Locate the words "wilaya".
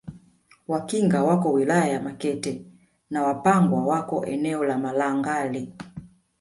1.53-1.87